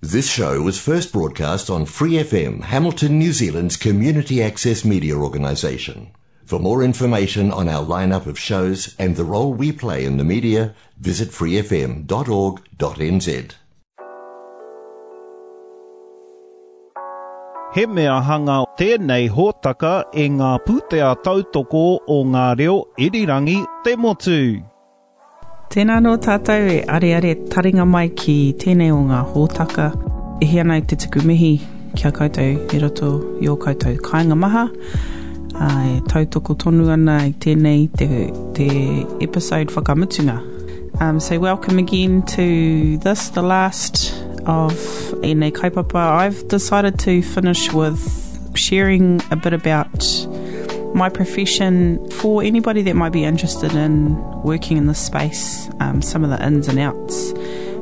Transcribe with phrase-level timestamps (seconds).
[0.00, 6.12] This show was first broadcast on Free FM, Hamilton, New Zealand's community access media organisation.
[6.44, 10.22] For more information on our lineup of shows and the role we play in the
[10.22, 12.06] media, visit freefm.org.nz.
[17.74, 24.62] He mea hanga tēnei hōtaka e ngā pūtea tautoko o ngā reo irirangi te motu.
[25.68, 29.88] Tēnā no tātou e are are taringa mai ki tēnei o ngā hōtaka.
[30.40, 31.50] E hea nei te tuku mihi
[31.92, 33.10] kia koutou i roto
[33.44, 34.62] i o koutou kāinga maha.
[35.52, 38.08] Uh, e tautoko tonu ana i tēnei te,
[38.56, 38.68] te
[39.20, 40.38] episode whakamutunga.
[41.02, 44.14] Um, so welcome again to this, the last
[44.46, 44.72] of
[45.22, 48.00] Ene Kaipapa, I've decided to finish with
[48.56, 50.00] sharing a bit about
[50.94, 56.24] my profession for anybody that might be interested in working in this space, um, some
[56.24, 57.32] of the ins and outs,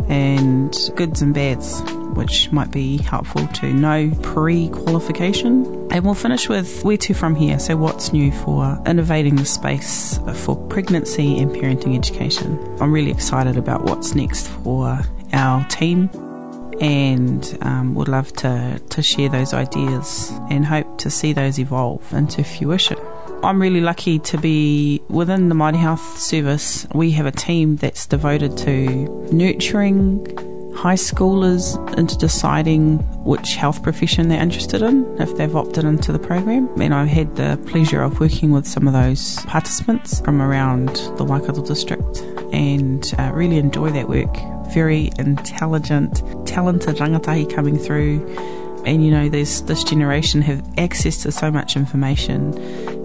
[0.09, 1.83] and goods and bads,
[2.15, 5.65] which might be helpful to know pre qualification.
[5.91, 7.59] And we'll finish with where to from here.
[7.59, 12.59] So, what's new for innovating the space for pregnancy and parenting education?
[12.81, 15.01] I'm really excited about what's next for
[15.33, 16.11] our team
[16.81, 22.13] and um, would love to, to share those ideas and hope to see those evolve
[22.13, 22.96] into fruition.
[23.43, 26.87] I'm really lucky to be within the Mighty Health Service.
[26.95, 30.27] We have a team that's devoted to nurturing
[30.75, 36.19] high schoolers into deciding which health profession they're interested in if they've opted into the
[36.19, 36.69] program.
[36.81, 41.25] And I've had the pleasure of working with some of those participants from around the
[41.25, 42.19] Waikato district
[42.53, 48.27] and uh, really enjoy that work very intelligent, talented rangatahi coming through.
[48.85, 52.53] And you know, this this generation have access to so much information,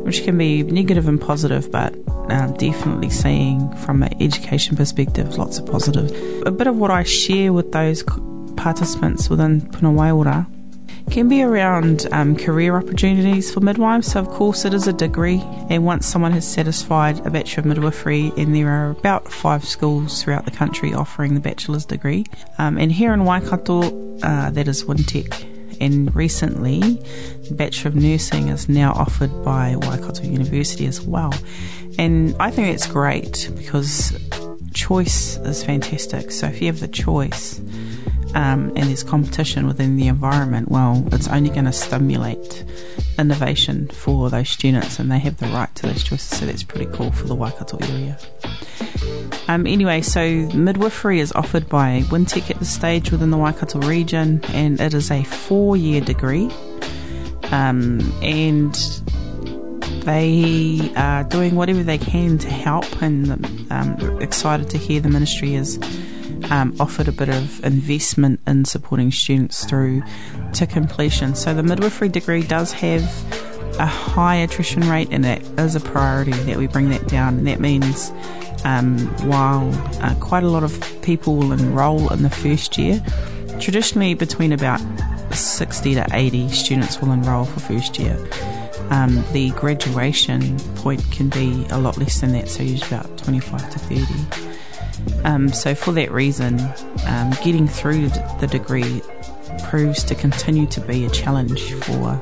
[0.04, 1.94] which can be negative and positive, but
[2.30, 6.12] um, definitely seeing from an education perspective, lots of positive.
[6.46, 8.04] A bit of what I share with those
[8.56, 10.46] participants within Punawaiora
[11.10, 14.12] can be around um, career opportunities for midwives.
[14.12, 17.66] So, of course, it is a degree, and once someone has satisfied a Bachelor of
[17.66, 22.26] Midwifery, and there are about five schools throughout the country offering the bachelor's degree.
[22.58, 23.82] Um, and here in Waikato,
[24.22, 25.51] uh, that is Wintec.
[25.82, 27.02] And recently,
[27.50, 31.34] Bachelor of Nursing is now offered by Waikato University as well.
[31.98, 34.16] And I think that's great because
[34.74, 36.32] choice is fantastic.
[36.32, 37.60] So, if you have the choice,
[38.36, 42.64] um, and there's competition within the environment, well, it's only going to stimulate
[43.18, 46.38] innovation for those students, and they have the right to those choices.
[46.38, 48.18] So that's pretty cool for the Waikato area.
[49.48, 50.22] Um, anyway, so
[50.54, 55.12] midwifery is offered by Wintec at this stage within the Waikato region, and it is
[55.12, 56.50] a four-year degree.
[57.52, 58.74] Um, and
[60.06, 65.56] they are doing whatever they can to help, and um, excited to hear the ministry
[65.56, 65.78] is
[66.50, 70.02] um, offered a bit of investment in supporting students through
[70.54, 71.36] to completion.
[71.36, 73.04] So the midwifery degree does have
[73.80, 77.38] a high attrition rate, and that is a priority that we bring that down.
[77.38, 78.12] And that means
[78.64, 79.72] um, while
[80.04, 83.04] uh, quite a lot of people will enrol in the first year,
[83.60, 84.82] traditionally between about
[85.34, 88.18] 60 to 80 students will enrol for first year.
[88.90, 93.70] Um, the graduation point can be a lot less than that, so usually about 25
[93.70, 95.24] to 30.
[95.24, 96.60] Um, so, for that reason,
[97.06, 99.02] um, getting through the degree
[99.64, 102.20] proves to continue to be a challenge for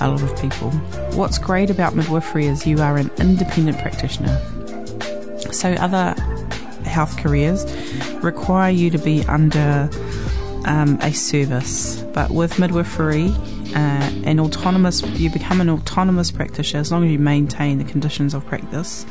[0.00, 0.70] a lot of people.
[1.12, 4.40] What's great about midwifery is you are an independent practitioner.
[5.52, 6.14] So, other
[6.84, 7.64] health careers
[8.22, 9.88] require you to be under
[10.64, 13.28] um, a service, but with midwifery,
[13.74, 18.34] uh, an autonomous, you become an autonomous practitioner as long as you maintain the conditions
[18.34, 19.06] of practice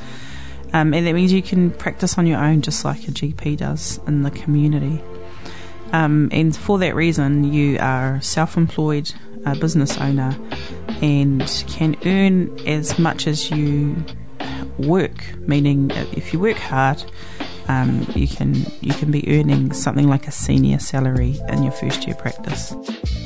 [0.74, 4.00] um, and that means you can practice on your own just like a GP does
[4.06, 5.02] in the community.
[5.92, 9.12] Um, and for that reason, you are self employed
[9.46, 10.38] uh, business owner
[11.02, 13.96] and can earn as much as you
[14.80, 17.04] work, meaning if you work hard,
[17.68, 22.08] um, you can you can be earning something like a senior salary in your first
[22.08, 22.74] year practice.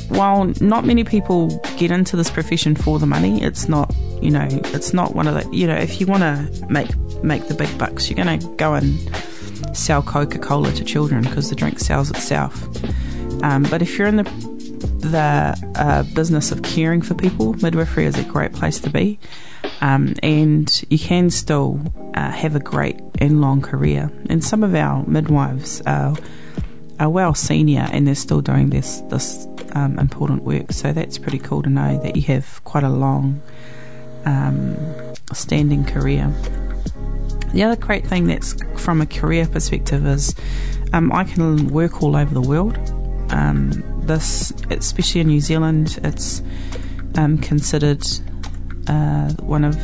[0.09, 4.47] While not many people get into this profession for the money, it's not you know
[4.49, 6.89] it's not one of the you know if you want to make
[7.23, 8.09] make the big bucks.
[8.09, 8.99] You're going to go and
[9.75, 12.67] sell Coca Cola to children because the drink sells itself.
[13.43, 14.53] Um, but if you're in the
[14.99, 19.19] the uh, business of caring for people, midwifery is a great place to be.
[19.83, 21.77] Um, and you can still
[22.13, 24.09] uh, have a great and long career.
[24.29, 26.15] And some of our midwives are,
[27.01, 29.45] are well senior and they're still doing this this
[29.75, 30.71] um, important work.
[30.71, 33.41] So that's pretty cool to know that you have quite a long
[34.23, 34.77] um,
[35.33, 36.33] standing career.
[37.53, 40.33] The other great thing that's from a career perspective is
[40.93, 42.77] um, I can work all over the world.
[43.33, 46.41] um, this, especially in New Zealand, it's
[47.17, 48.05] um, considered
[48.87, 49.75] uh, one of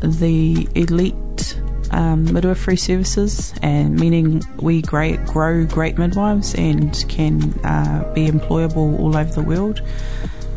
[0.00, 1.14] the elite
[1.90, 8.98] um, midwifery services, and meaning we great, grow great midwives and can uh, be employable
[8.98, 9.82] all over the world.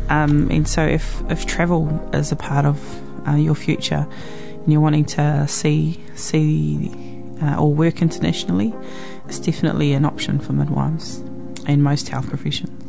[0.08, 4.06] Um, and so, if, if travel is a part of uh, your future
[4.62, 6.90] and you're wanting to see see
[7.42, 8.72] uh, or work internationally,
[9.26, 11.18] it's definitely an option for midwives
[11.66, 12.85] and most health professions.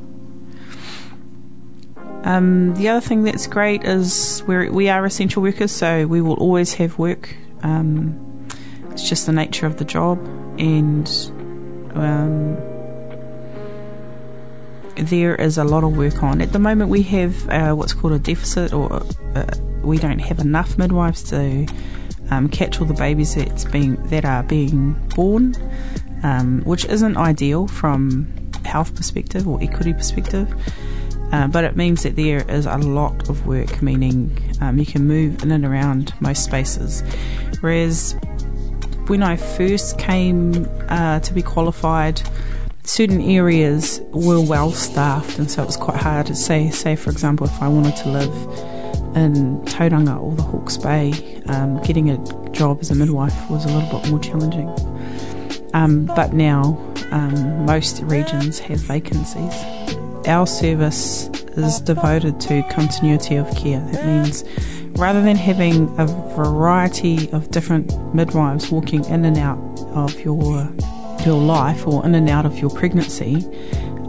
[2.24, 6.36] Um, the other thing that's great is we're, we are essential workers, so we will
[6.36, 7.36] always have work.
[7.64, 8.48] Um,
[8.92, 10.20] it's just the nature of the job,
[10.58, 11.08] and
[11.94, 12.58] um,
[14.96, 16.42] there is a lot of work on.
[16.42, 19.04] At the moment, we have uh, what's called a deficit, or
[19.36, 19.46] uh,
[19.84, 21.68] we don't have enough midwives to
[22.30, 25.56] um, catch all the babies that's being that are being born,
[26.24, 28.28] um, which isn't ideal from
[28.66, 30.54] health perspective or equity perspective.
[31.32, 35.06] Uh, but it means that there is a lot of work, meaning um, you can
[35.06, 37.04] move in and around most spaces.
[37.60, 38.16] Whereas
[39.08, 42.22] when I first came uh, to be qualified,
[42.84, 46.70] certain areas were well staffed, and so it was quite hard to say.
[46.70, 48.34] Say, for example, if I wanted to live
[49.16, 52.18] in Tauranga or the Hawke's Bay, um, getting a
[52.52, 54.70] job as a midwife was a little bit more challenging.
[55.74, 56.78] Um, but now
[57.12, 59.54] um, most regions have vacancies.
[60.28, 63.80] Our service is devoted to continuity of care.
[63.80, 64.44] That means
[64.98, 69.58] rather than having a variety of different midwives walking in and out
[69.94, 70.70] of your
[71.26, 73.46] your life or in and out of your pregnancy,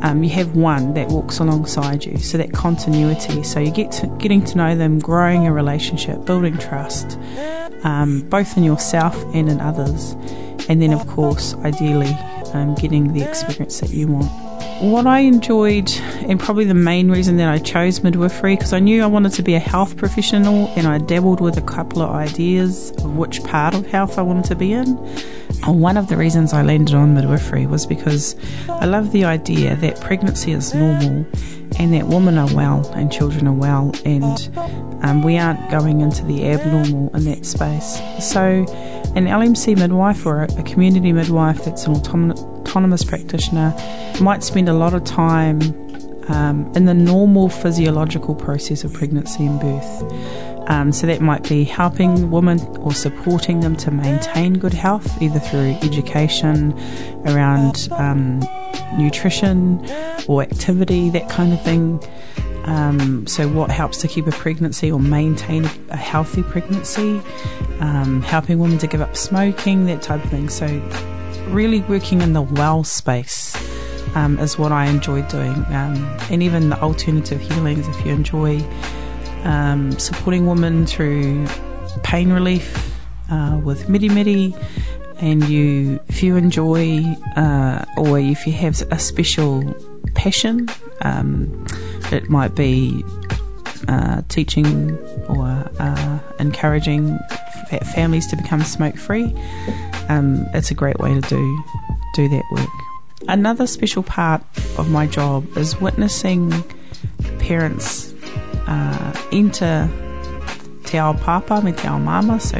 [0.02, 2.18] um, you have one that walks alongside you.
[2.18, 3.42] So that continuity.
[3.42, 7.18] So you get to, getting to know them, growing a relationship, building trust,
[7.84, 10.12] um, both in yourself and in others,
[10.68, 12.14] and then of course, ideally,
[12.52, 14.47] um, getting the experience that you want.
[14.80, 15.90] What I enjoyed,
[16.28, 19.42] and probably the main reason that I chose midwifery, because I knew I wanted to
[19.42, 23.74] be a health professional, and I dabbled with a couple of ideas of which part
[23.74, 24.96] of health I wanted to be in.
[25.66, 28.36] One of the reasons I landed on midwifery was because
[28.68, 31.26] I love the idea that pregnancy is normal
[31.78, 34.50] and that women are well and children are well, and
[35.02, 38.00] um, we aren't going into the abnormal in that space.
[38.20, 38.64] So,
[39.14, 43.74] an LMC midwife or a, a community midwife that's an autonomous, autonomous practitioner
[44.20, 45.58] might spend a lot of time
[46.28, 50.68] um, in the normal physiological process of pregnancy and birth.
[50.70, 55.38] Um, so that might be helping women or supporting them to maintain good health, either
[55.38, 56.74] through education
[57.24, 58.40] around um,
[58.98, 59.82] nutrition
[60.28, 62.04] or activity, that kind of thing.
[62.64, 67.22] Um, so, what helps to keep a pregnancy or maintain a healthy pregnancy?
[67.80, 70.50] Um, helping women to give up smoking, that type of thing.
[70.50, 70.66] So,
[71.50, 73.56] really working in the well space
[74.14, 75.64] um, is what I enjoy doing.
[75.66, 75.96] Um,
[76.30, 78.60] and even the alternative healings, if you enjoy
[79.44, 81.46] um, supporting women through
[82.02, 82.94] pain relief
[83.30, 84.54] uh, with mirimiri,
[85.20, 87.00] and you if you enjoy
[87.36, 89.74] uh, or if you have a special
[90.14, 90.68] passion
[91.02, 91.66] um,
[92.12, 93.04] it might be
[93.88, 94.96] uh, teaching
[95.28, 97.18] or uh, encouraging
[97.94, 99.34] families to become smoke free.
[100.08, 101.64] Um, it's a great way to do
[102.14, 102.68] do that work.
[103.28, 104.42] Another special part
[104.78, 106.52] of my job is witnessing
[107.38, 108.14] parents
[108.66, 109.88] uh, enter
[110.84, 112.58] te ao papa me te ao mama, so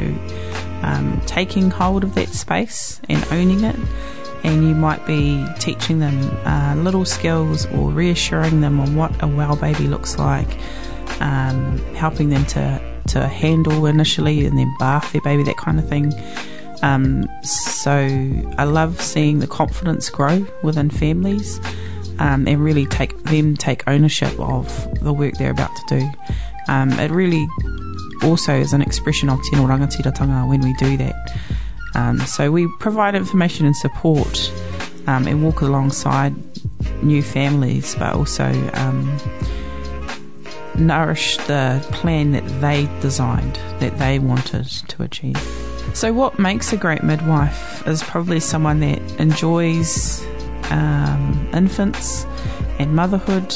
[0.81, 3.75] um, taking hold of that space and owning it
[4.43, 9.27] and you might be teaching them uh, little skills or reassuring them on what a
[9.27, 10.47] well baby looks like,
[11.19, 15.87] um, helping them to, to handle initially and then bath their baby, that kind of
[15.87, 16.13] thing.
[16.81, 17.91] Um, so
[18.57, 21.59] I love seeing the confidence grow within families
[22.19, 26.11] um, and really take them take ownership of the work they're about to do.
[26.67, 27.47] Um, it really
[28.23, 31.15] also is an expression of tino rangatiratanga when we do that.
[31.95, 34.51] Um, so we provide information and support
[35.07, 36.35] um, and walk alongside
[37.03, 39.17] new families, but also um,
[40.75, 45.68] nourish the plan that they designed, that they wanted to achieve.
[45.93, 50.25] So, what makes a great midwife is probably someone that enjoys
[50.69, 52.25] um, infants
[52.77, 53.53] and motherhood.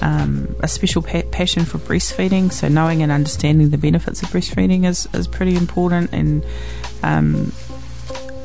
[0.00, 4.84] Um, a special pa- passion for breastfeeding, so knowing and understanding the benefits of breastfeeding
[4.84, 6.44] is, is pretty important, and
[7.04, 7.52] um,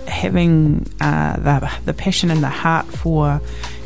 [0.07, 3.41] having uh, the, the passion and the heart for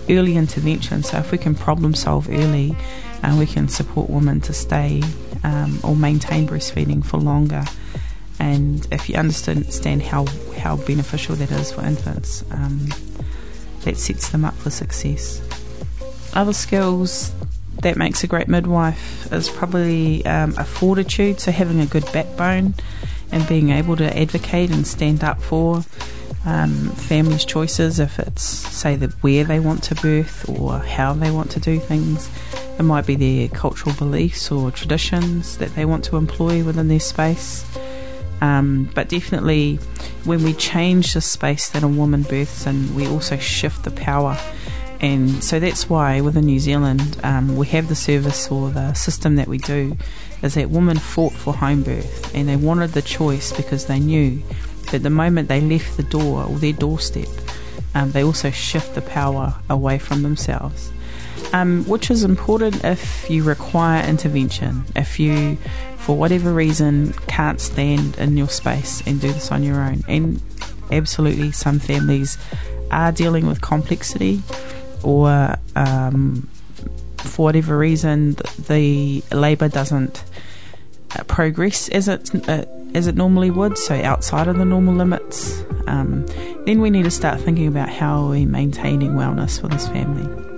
[0.10, 1.04] early intervention.
[1.04, 2.76] So if we can problem solve early,
[3.24, 5.02] uh, we can support women to stay
[5.44, 7.64] um, or maintain breastfeeding for longer.
[8.42, 10.26] And if you understand how
[10.58, 12.90] how beneficial that is for infants, um,
[13.84, 15.44] that sets them up for success.
[16.34, 17.32] Other skills
[17.84, 22.74] that makes a great midwife is probably um, a fortitude, so having a good backbone
[23.32, 25.84] and being able to advocate and stand up for
[26.44, 31.30] um, families' choices, if it's, say, the, where they want to birth or how they
[31.30, 32.28] want to do things.
[32.80, 37.00] It might be their cultural beliefs or traditions that they want to employ within their
[37.00, 37.64] space.
[38.42, 39.76] Um, but definitely,
[40.26, 44.38] when we change the space that a woman births in, we also shift the power.
[45.00, 49.36] And so that's why within New Zealand, um, we have the service or the system
[49.36, 49.98] that we do
[50.44, 54.42] is that women fought for home birth and they wanted the choice because they knew
[54.92, 57.28] that the moment they left the door or their doorstep,
[57.96, 60.92] um, they also shift the power away from themselves.
[61.54, 64.86] Um, which is important if you require intervention.
[64.96, 65.58] If you,
[65.98, 70.04] for whatever reason, can't stand in your space and do this on your own.
[70.08, 70.42] And
[70.92, 72.38] absolutely, some families
[72.90, 74.42] are dealing with complexity,
[75.04, 76.48] or um,
[77.18, 78.36] for whatever reason,
[78.68, 80.24] the labour doesn't
[81.18, 85.64] uh, progress as it uh, as it normally would, so outside of the normal limits.
[85.88, 86.26] Um,
[86.66, 90.51] then we need to start thinking about how are we're maintaining wellness for this family.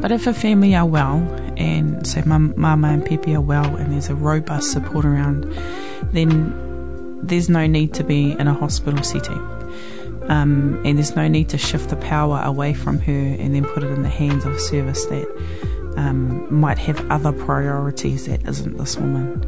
[0.00, 1.18] But if a family are well,
[1.56, 5.44] and say mama and pepe are well, and there's a robust support around,
[6.12, 9.38] then there's no need to be in a hospital setting.
[10.28, 13.82] Um, and there's no need to shift the power away from her and then put
[13.82, 15.26] it in the hands of a service that
[15.96, 19.44] um, might have other priorities that isn't this woman.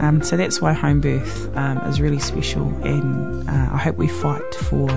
[0.00, 4.08] Um, so that's why home birth um, is really special, and uh, I hope we
[4.08, 4.88] fight for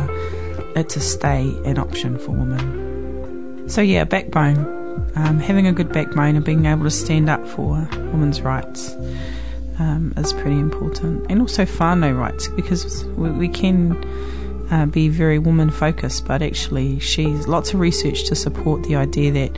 [0.76, 3.68] it to stay an option for women.
[3.68, 4.85] So, yeah, backbone.
[5.16, 8.96] Um, having a good backbone and being able to stand up for women's rights
[9.80, 11.26] um, is pretty important.
[11.30, 13.94] And also whānau rights, because we, we can
[14.72, 19.32] uh, be very woman focused, but actually, she's lots of research to support the idea
[19.32, 19.58] that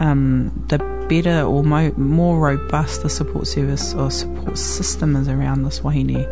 [0.00, 5.64] um, the better or mo- more robust the support service or support system is around
[5.64, 6.26] this wahine,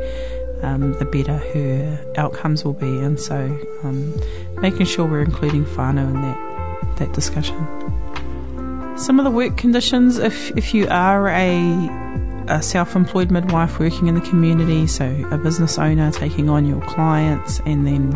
[0.63, 2.99] um, the better her outcomes will be.
[3.01, 3.37] And so,
[3.83, 4.15] um,
[4.61, 7.57] making sure we're including whānau in that that discussion.
[9.03, 14.07] Some of the work conditions, if if you are a a self employed midwife working
[14.07, 18.15] in the community, so a business owner taking on your clients and then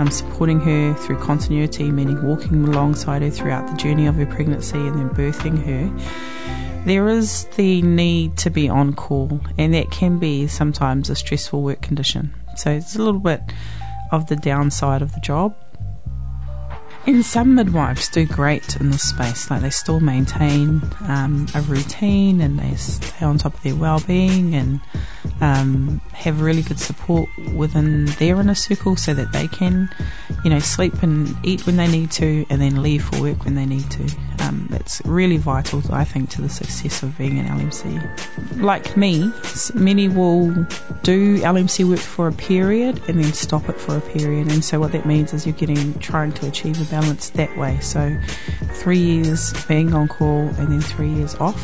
[0.00, 4.78] um, supporting her through continuity, meaning walking alongside her throughout the journey of her pregnancy
[4.78, 6.84] and then birthing her.
[6.86, 11.62] There is the need to be on call, and that can be sometimes a stressful
[11.62, 12.34] work condition.
[12.56, 13.42] So it's a little bit
[14.10, 15.54] of the downside of the job.
[17.06, 22.40] And some midwives do great in this space, like they still maintain um, a routine
[22.40, 24.80] and they stay on top of their well-being and
[25.40, 29.90] um, have really good support within their inner circle so that they can,
[30.44, 33.54] you know, sleep and eat when they need to and then leave for work when
[33.54, 34.08] they need to.
[34.40, 38.60] Um, that's really vital, I think, to the success of being an LMC.
[38.60, 39.30] Like me,
[39.74, 40.52] many will
[41.02, 44.78] do LMC work for a period and then stop it for a period, and so
[44.78, 47.78] what that means is you're getting trying to achieve a balance that way.
[47.80, 48.16] So,
[48.72, 51.60] three years being on call and then three years off.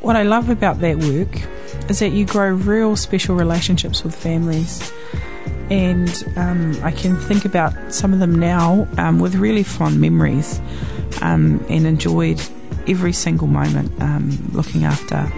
[0.00, 1.48] What I love about that work
[1.88, 4.92] is that you grow real special relationships with families.
[5.70, 10.60] And um, I can think about some of them now um, with really fond memories
[11.22, 12.40] um, and enjoyed
[12.86, 15.30] every single moment um, looking after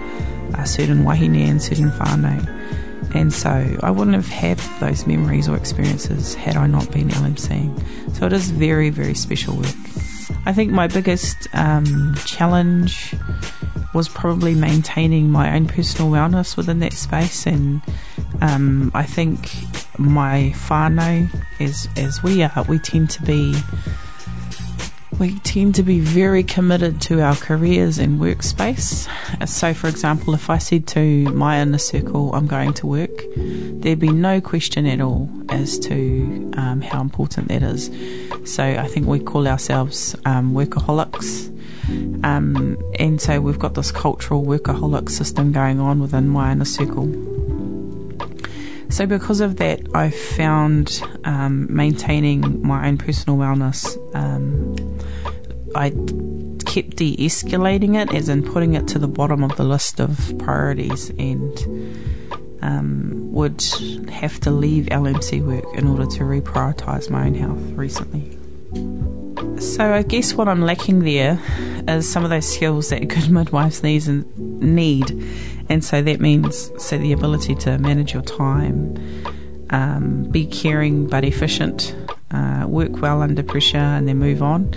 [0.55, 2.53] a certain wahine and certain whānau.
[3.15, 8.15] And so I wouldn't have had those memories or experiences had I not been LMCing.
[8.17, 9.75] So it is very, very special work.
[10.47, 13.15] I think my biggest um, challenge
[13.93, 17.83] was probably maintaining my own personal wellness within that space, and
[18.41, 19.51] um, I think
[19.99, 21.29] my whānau,
[21.61, 23.57] as as we are, we tend to be
[25.19, 29.09] we tend to be very committed to our careers and workspace.
[29.49, 33.99] So, for example, if I said to my inner circle, I'm going to work, there'd
[33.99, 37.91] be no question at all as to um, how important that is.
[38.45, 41.53] So, I think we call ourselves um, workaholics.
[42.25, 47.36] Um, and so, we've got this cultural workaholic system going on within my inner circle.
[48.89, 54.77] So, because of that, I found um, maintaining my own personal wellness, um,
[55.75, 55.91] I
[56.71, 60.35] kept de escalating it, as in putting it to the bottom of the list of
[60.39, 61.59] priorities, and
[62.63, 63.63] um, would
[64.09, 68.39] have to leave LMC work in order to reprioritise my own health recently.
[69.61, 71.41] So, I guess what I'm lacking there
[71.89, 75.11] is some of those skills that good midwives need and need
[75.69, 78.97] and so that means so the ability to manage your time,
[79.71, 81.95] um, be caring but efficient,
[82.31, 84.75] uh, work well under pressure and then move on.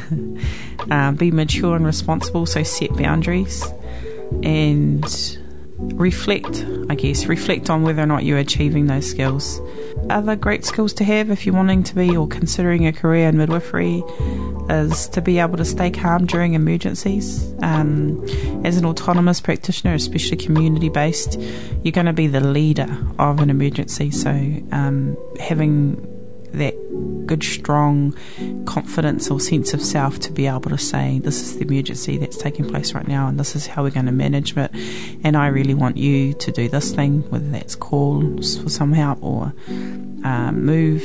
[0.90, 3.64] uh, be mature and responsible, so set boundaries
[4.42, 5.38] and
[5.92, 9.60] reflect, I guess, reflect on whether or not you're achieving those skills.
[10.10, 13.38] Other great skills to have if you're wanting to be or considering a career in
[13.38, 14.02] midwifery
[14.68, 17.54] is to be able to stay calm during emergencies.
[17.62, 18.24] Um,
[18.64, 21.40] as an autonomous practitioner, especially community based,
[21.82, 24.10] you're going to be the leader of an emergency.
[24.10, 24.30] So
[24.72, 26.13] um, having
[26.58, 26.74] that
[27.26, 28.14] good, strong
[28.66, 32.36] confidence or sense of self to be able to say, this is the emergency that's
[32.36, 34.70] taking place right now, and this is how we're going to manage it.
[35.24, 39.22] And I really want you to do this thing, whether that's calls for some help
[39.22, 39.52] or
[40.24, 41.02] um, move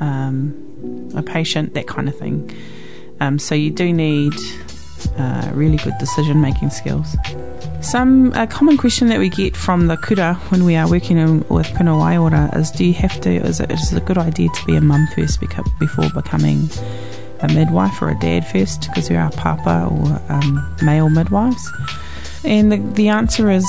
[0.00, 2.50] um, a patient, that kind of thing.
[3.20, 4.34] Um, so you do need
[5.18, 7.16] uh, really good decision making skills.
[7.80, 11.46] Some a common question that we get from the kura when we are working in,
[11.48, 14.48] with Puna Waiora is do you have to, is it, is it a good idea
[14.48, 16.68] to be a mum first before becoming
[17.40, 21.70] a midwife or a dad first because there are papa or um, male midwives?
[22.42, 23.66] And the, the answer is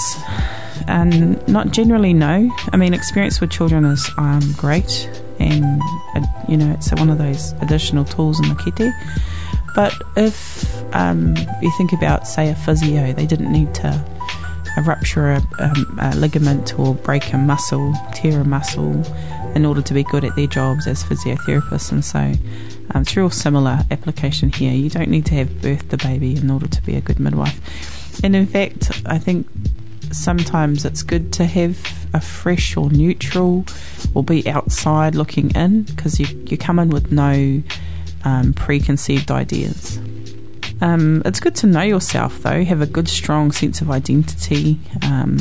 [0.87, 2.49] um, not generally no.
[2.71, 5.09] I mean, experience with children is um, great
[5.39, 5.81] and,
[6.15, 8.91] uh, you know, it's one of those additional tools in the kete.
[9.75, 14.05] But if um, you think about, say, a physio, they didn't need to
[14.81, 19.03] rupture a, um, a, ligament or break a muscle, tear a muscle,
[19.53, 21.91] in order to be good at their jobs as physiotherapists.
[21.91, 22.19] And so
[22.93, 24.73] um, it's real similar application here.
[24.73, 28.23] You don't need to have birthed the baby in order to be a good midwife.
[28.23, 29.47] And in fact, I think
[30.11, 33.65] sometimes it's good to have a fresh or neutral
[34.13, 37.61] or be outside looking in because you, you come in with no
[38.25, 39.97] um, preconceived ideas.
[40.81, 42.63] Um, it's good to know yourself, though.
[42.63, 44.79] Have a good, strong sense of identity.
[45.03, 45.37] Um,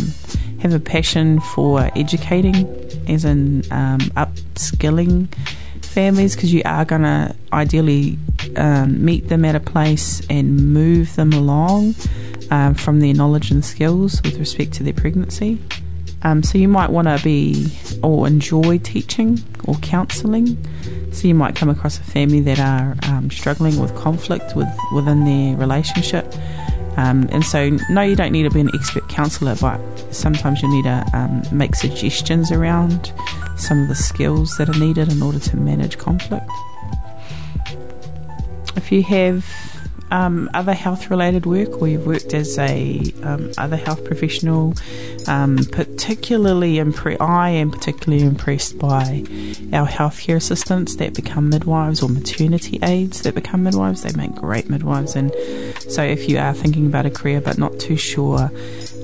[0.60, 2.66] have a passion for educating,
[3.08, 5.34] as in um, upskilling
[5.82, 8.18] families, because you are going to ideally
[8.56, 11.94] um, meet them at a place and move them along
[12.50, 15.58] um, from their knowledge and skills with respect to their pregnancy.
[16.24, 17.70] Um, so you might want to be
[18.02, 20.58] or enjoy teaching or counselling.
[21.12, 25.24] So you might come across a family that are um, struggling with conflict with within
[25.24, 26.26] their relationship.
[26.96, 29.80] Um, and so, no, you don't need to be an expert counsellor, but
[30.14, 33.12] sometimes you need to um, make suggestions around
[33.56, 36.50] some of the skills that are needed in order to manage conflict.
[38.76, 39.44] If you have
[40.10, 44.74] um, other health related work or you've worked as a um, other health professional,
[45.26, 49.24] um, particularly impre- I am particularly impressed by
[49.72, 54.02] our healthcare assistants that become midwives or maternity aides that become midwives.
[54.02, 55.32] They make great midwives, and
[55.78, 58.50] so if you are thinking about a career but not too sure,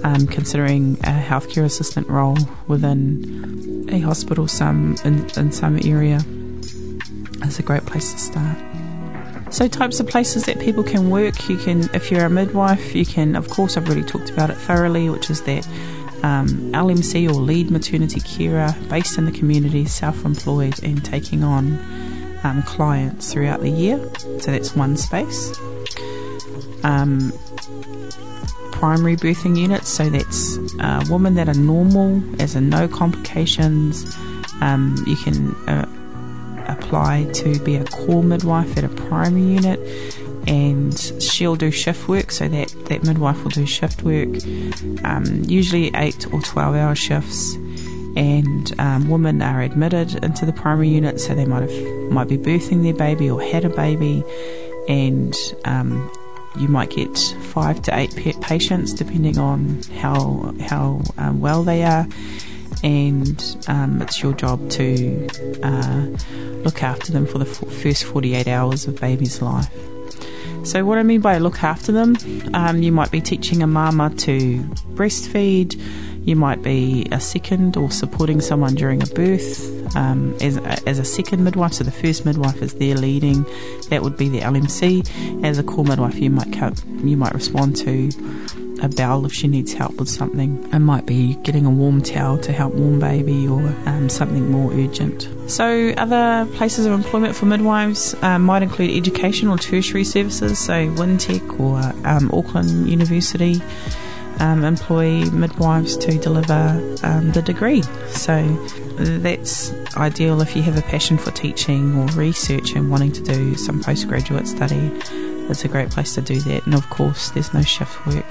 [0.05, 6.21] um, considering a healthcare assistant role within a hospital, some in, in some area,
[7.43, 8.70] is a great place to start.
[9.51, 11.49] So, types of places that people can work.
[11.49, 14.57] You can, if you're a midwife, you can, of course, I've already talked about it
[14.57, 15.67] thoroughly, which is that
[16.23, 21.79] um, LMC or lead maternity carer based in the community, self employed, and taking on
[22.45, 23.99] um, clients throughout the year.
[24.39, 25.59] So, that's one space.
[26.85, 27.33] Um,
[28.71, 34.17] primary birthing units, so that's uh, women that are normal, as in no complications.
[34.61, 35.87] Um, you can uh,
[36.91, 39.79] apply to be a core midwife at a primary unit
[40.49, 44.29] and she'll do shift work so that, that midwife will do shift work
[45.05, 47.55] um, usually 8 or 12 hour shifts.
[48.17, 52.37] And um, women are admitted into the primary unit so they might have might be
[52.37, 54.25] birthing their baby or had a baby.
[54.89, 56.11] And um,
[56.59, 62.09] you might get five to eight patients depending on how how um, well they are
[62.83, 65.29] and um, it's your job to
[65.63, 66.07] uh,
[66.65, 69.73] look after them for the f- first 48 hours of baby's life.
[70.63, 72.17] So, what I mean by look after them,
[72.53, 74.59] um, you might be teaching a mama to
[74.95, 75.81] breastfeed,
[76.27, 81.05] you might be a second or supporting someone during a birth um, as, as a
[81.05, 81.73] second midwife.
[81.73, 83.47] So, the first midwife is there leading,
[83.89, 85.45] that would be the LMC.
[85.45, 86.55] As a core midwife, you might,
[87.03, 88.11] you might respond to
[88.83, 90.69] a bowel if she needs help with something.
[90.73, 94.73] It might be getting a warm towel to help warm baby or um, something more
[94.73, 95.29] urgent.
[95.51, 100.89] So, other places of employment for midwives um, might include education or tertiary services, so
[100.95, 103.61] Wintec or um, Auckland University.
[104.39, 107.83] Um, employ midwives to deliver um, the degree.
[108.09, 108.43] So
[108.97, 113.55] that's ideal if you have a passion for teaching or research and wanting to do
[113.57, 114.91] some postgraduate study.
[115.51, 116.65] It's a great place to do that.
[116.65, 118.25] And of course, there's no shift work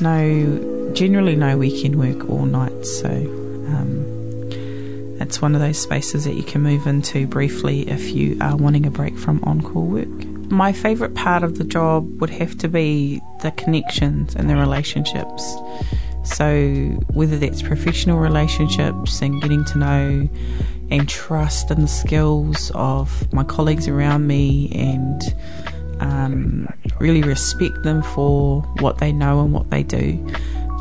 [0.00, 3.00] no, generally no weekend work or nights.
[3.00, 4.10] So um,
[5.20, 8.86] it's one of those spaces that you can move into briefly if you are wanting
[8.86, 10.08] a break from on call work.
[10.50, 15.56] My favourite part of the job would have to be the connections and the relationships.
[16.24, 16.68] So,
[17.12, 20.28] whether that's professional relationships and getting to know
[20.90, 25.22] and trust in the skills of my colleagues around me and
[26.00, 30.26] um, really respect them for what they know and what they do.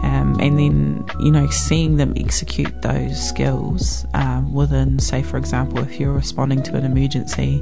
[0.02, 5.80] Um, and then, you know, seeing them execute those skills um, within, say, for example,
[5.80, 7.62] if you're responding to an emergency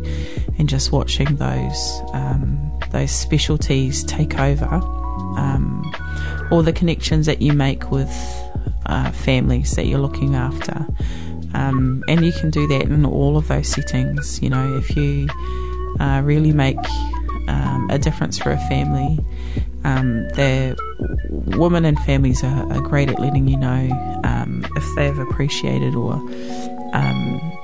[0.59, 5.83] and just watching those um, those specialties take over, um,
[6.51, 8.13] or the connections that you make with
[8.85, 10.85] uh, families that you're looking after.
[11.55, 14.41] Um, and you can do that in all of those settings.
[14.43, 15.27] You know, if you
[15.99, 16.77] uh, really make
[17.47, 19.19] um, a difference for a family,
[19.83, 20.77] um, the
[21.29, 26.13] women and families are, are, great at letting you know um, if they've appreciated or
[26.93, 27.57] um,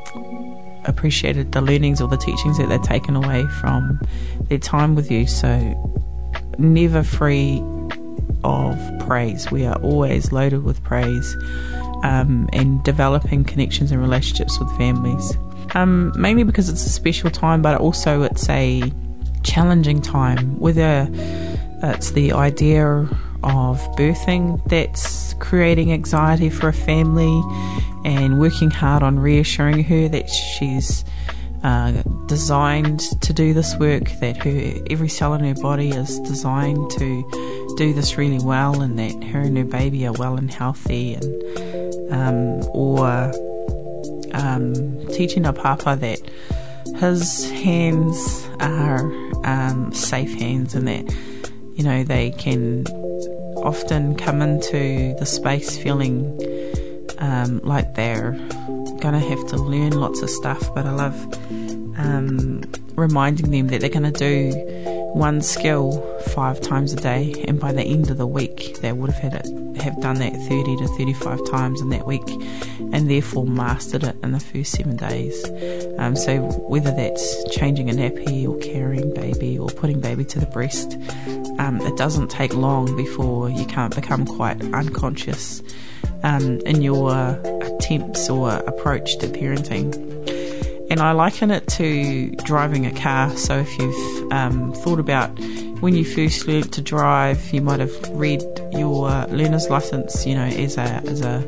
[0.85, 3.99] appreciated the learnings or the teachings that they've taken away from
[4.43, 5.27] their time with you.
[5.27, 5.49] So,
[6.57, 7.61] never free
[8.43, 9.51] of praise.
[9.51, 11.35] We are always loaded with praise
[12.03, 15.37] um, and developing connections and relationships with families.
[15.75, 18.81] Um, mainly because it's a special time, but also it's a
[19.43, 20.59] challenging time.
[20.59, 21.07] Whether
[21.83, 23.07] it's the idea
[23.43, 27.41] of birthing that's creating anxiety for a family
[28.05, 31.03] and working hard on reassuring her that she's
[31.63, 31.91] uh,
[32.25, 37.75] designed to do this work, that her every cell in her body is designed to
[37.77, 42.11] do this really well, and that her and her baby are well and healthy, and
[42.11, 43.31] um, or
[44.33, 46.19] um, teaching a papa that
[46.97, 49.11] his hands are
[49.45, 51.11] um, safe hands, and that
[51.75, 52.85] you know they can
[53.57, 56.39] often come into the space feeling
[57.19, 58.31] um, like they're
[58.99, 61.15] gonna have to learn lots of stuff, but I love
[61.97, 62.63] um,
[62.95, 64.51] reminding them that they're gonna do
[65.13, 66.01] one skill
[66.33, 69.45] five times a day, and by the end of the week, they would have had
[69.45, 72.23] it have done that 30 to 35 times in that week,
[72.91, 75.43] and therefore mastered it in the first seven days.
[75.97, 80.45] Um, so whether that's changing a nappy or carrying baby or putting baby to the
[80.47, 80.97] breast,
[81.59, 85.61] um, it doesn't take long before you can't become quite unconscious
[86.23, 87.11] um, in your
[87.61, 90.12] attempts or approach to parenting.
[90.93, 93.35] And I liken it to driving a car.
[93.35, 95.29] So if you've um, thought about
[95.79, 100.43] when you first learned to drive, you might have read your learner's license, you know,
[100.43, 101.39] as a as a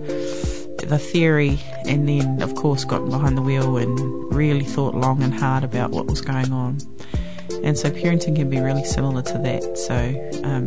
[0.87, 5.31] the theory, and then of course got behind the wheel and really thought long and
[5.31, 6.79] hard about what was going on.
[7.63, 9.77] And so parenting can be really similar to that.
[9.77, 9.95] So
[10.43, 10.65] um,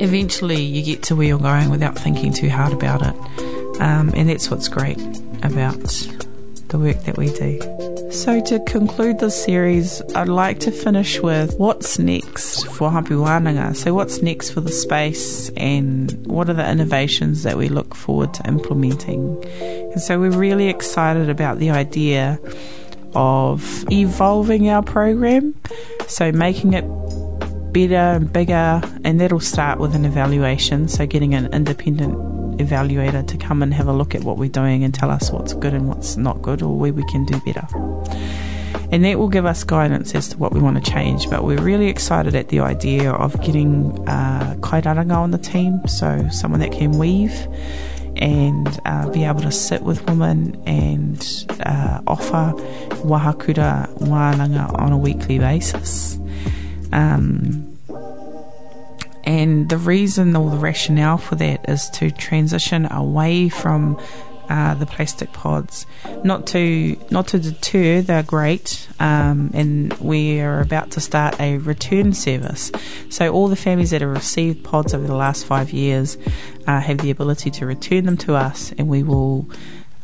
[0.00, 3.14] eventually you get to where you're going without thinking too hard about it.
[3.82, 4.98] Um, and that's what's great
[5.42, 6.21] about
[6.72, 7.60] the work that we do.
[8.10, 13.76] So, to conclude this series, I'd like to finish with what's next for Hapu Wānanga.
[13.76, 18.34] So, what's next for the space, and what are the innovations that we look forward
[18.34, 19.42] to implementing?
[19.92, 22.38] And so, we're really excited about the idea
[23.14, 25.54] of evolving our program,
[26.08, 26.84] so making it
[27.72, 30.88] better and bigger, and that'll start with an evaluation.
[30.88, 34.84] So, getting an independent evaluator to come and have a look at what we're doing
[34.84, 37.66] and tell us what's good and what's not good or where we can do better.
[38.90, 41.30] And that will give us guidance as to what we want to change.
[41.30, 46.28] But we're really excited at the idea of getting uh, kairaranga on the team, so
[46.30, 47.48] someone that can weave
[48.16, 52.52] and uh, be able to sit with women and uh, offer
[53.02, 56.18] wahakura wānanga on a weekly basis.
[56.92, 57.71] Um,
[59.24, 63.98] and the reason or the rationale for that is to transition away from
[64.48, 65.86] uh, the plastic pods.
[66.24, 71.58] Not to not to deter, they're great, um, and we are about to start a
[71.58, 72.70] return service.
[73.08, 76.18] So all the families that have received pods over the last five years
[76.66, 79.48] uh, have the ability to return them to us, and we will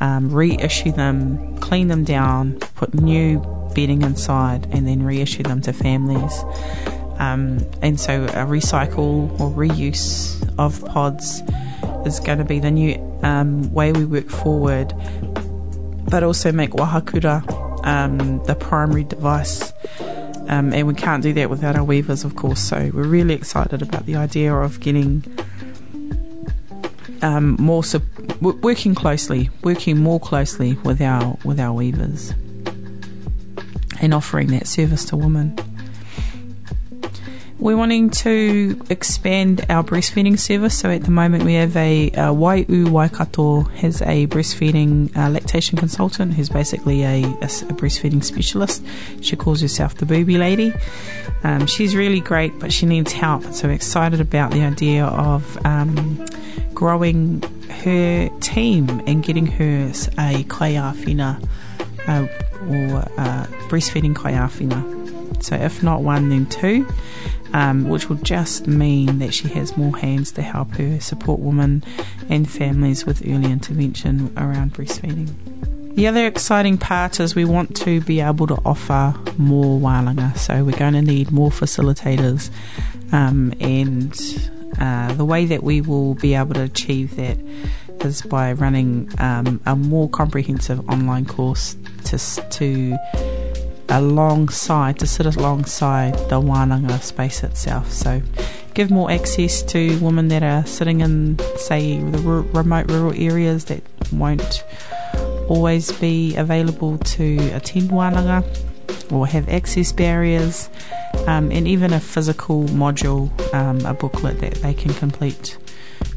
[0.00, 3.40] um, reissue them, clean them down, put new
[3.74, 6.44] bedding inside, and then reissue them to families.
[7.18, 11.42] Um, and so a recycle or reuse of pods
[12.06, 14.92] is going to be the new um, way we work forward,
[16.08, 17.42] but also make wahakura
[17.84, 19.72] um, the primary device.
[20.48, 22.60] Um, and we can't do that without our weavers, of course.
[22.60, 25.22] So we're really excited about the idea of getting
[27.20, 28.00] um, more su-
[28.40, 32.32] working closely, working more closely with our with our weavers,
[34.00, 35.58] and offering that service to women.
[37.60, 40.78] We're wanting to expand our breastfeeding service.
[40.78, 45.76] So at the moment we have a, a Waiu Waikato has a breastfeeding uh, lactation
[45.76, 48.86] consultant who's basically a, a, a, breastfeeding specialist.
[49.22, 50.72] She calls herself the booby lady.
[51.42, 53.42] Um, she's really great, but she needs help.
[53.52, 56.24] So we're excited about the idea of um,
[56.74, 57.42] growing
[57.82, 61.44] her team and getting her a kaiawhina
[62.06, 62.26] uh,
[62.70, 64.94] or uh, breastfeeding kaiawhina.
[65.42, 66.86] So if not one, then two
[67.52, 71.82] um, which will just mean that she has more hands to help her support women
[72.28, 75.34] and families with early intervention around breastfeeding.
[75.94, 80.62] The other exciting part is we want to be able to offer more wānanga, so
[80.62, 82.50] we're going to need more facilitators,
[83.12, 84.14] um, and
[84.78, 87.36] uh, the way that we will be able to achieve that
[88.04, 92.18] is by running um, a more comprehensive online course to
[92.50, 92.96] to
[93.88, 97.90] alongside, to sit alongside the wānanga space itself.
[97.90, 98.22] So
[98.74, 103.64] give more access to women that are sitting in, say, the r- remote rural areas
[103.66, 104.64] that won't
[105.48, 108.44] always be available to attend wānanga
[109.10, 110.68] or have access barriers,
[111.26, 115.56] um, and even a physical module, um, a booklet that they can complete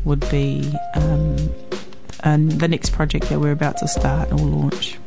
[0.04, 1.38] would be um,
[2.24, 4.98] the next project that we're about to start or launch.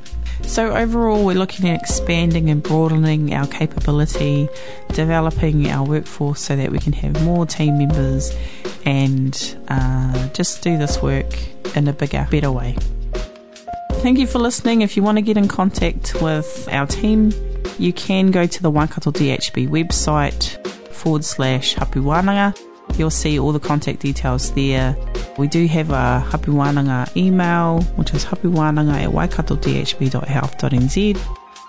[0.42, 4.48] So, overall, we're looking at expanding and broadening our capability,
[4.88, 8.36] developing our workforce so that we can have more team members
[8.84, 11.26] and uh, just do this work
[11.76, 12.76] in a bigger, better way.
[14.02, 14.82] Thank you for listening.
[14.82, 17.32] If you want to get in contact with our team,
[17.78, 22.54] you can go to the Waikato DHB website forward slash hapuwananga
[22.96, 24.96] You'll see all the contact details there.
[25.36, 31.18] We do have a Hapu Wānanga email, which is hapuwananga at waikatodhb.health.nz.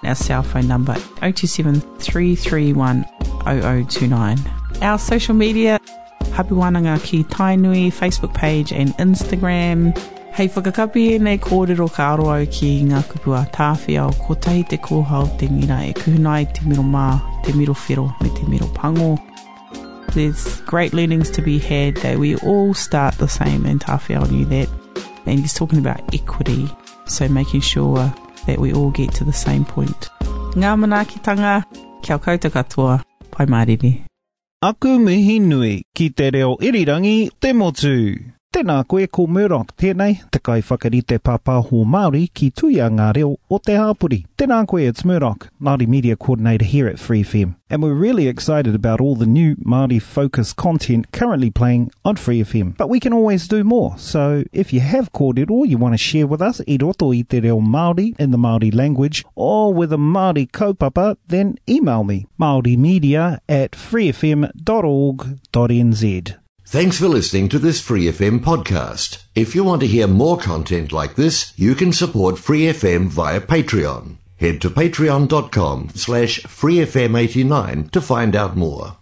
[0.04, 3.06] Our cell phone number 027 331
[3.44, 4.38] 0029.
[4.84, 5.80] Our social media,
[6.34, 9.98] Hapu Wānanga ki Tainui, Facebook page and Instagram.
[10.34, 14.78] Hei whakakapi e nei kōrero ka aro au ki ngā kupua tāwhia o kotahi te
[14.78, 19.18] kōhau te ngira e kuhunai te miro mā, te miro whero me te miro pango
[20.16, 24.46] there's great learnings to be had that we all start the same and Tawhia knew
[24.46, 24.70] that
[25.26, 26.68] and he's talking about equity
[27.06, 28.12] so making sure
[28.48, 30.10] that we all get to the same point
[30.56, 31.64] Ngā manaakitanga
[32.02, 33.00] kia koutou katoa
[33.32, 33.94] pai mariri
[34.66, 37.98] Aku mihi nui ki te reo irirangi te motu.
[38.56, 43.58] Tēnā koe ko Murdoch tēnei, te kai whakarite pāpāho Māori ki tuia ngā reo o
[43.60, 44.22] te hāpuri.
[44.40, 47.56] Tēnā koe, it's Murdoch, Māori Media Coordinator here at Free FM.
[47.70, 52.42] And we're really excited about all the new Māori focused content currently playing on Free
[52.44, 52.78] FM.
[52.78, 53.98] But we can always do more.
[53.98, 57.42] So if you have kōrero you want to share with us, i roto i te
[57.42, 63.42] reo Māori in the Māori language, or with a Māori kaupapa, then email me, Media
[63.50, 64.56] at freefm.org.nz.
[66.68, 69.24] Thanks for listening to this Free FM podcast.
[69.36, 73.40] If you want to hear more content like this, you can support Free FM via
[73.40, 74.18] Patreon.
[74.38, 78.98] Head to patreon.com slash freefm89 to find out more.